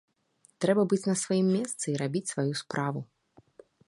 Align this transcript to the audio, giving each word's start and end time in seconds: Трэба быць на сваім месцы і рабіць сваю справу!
Трэба 0.63 0.85
быць 0.93 1.05
на 1.09 1.15
сваім 1.23 1.47
месцы 1.57 1.85
і 1.91 1.95
рабіць 2.03 2.25
сваю 2.33 2.53
справу! 2.63 2.99